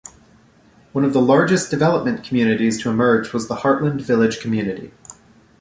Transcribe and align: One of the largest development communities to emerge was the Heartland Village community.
One 0.93 1.03
of 1.05 1.13
the 1.13 1.21
largest 1.21 1.69
development 1.69 2.23
communities 2.23 2.81
to 2.81 2.89
emerge 2.89 3.33
was 3.33 3.47
the 3.47 3.57
Heartland 3.57 4.01
Village 4.01 4.41
community. 4.41 4.91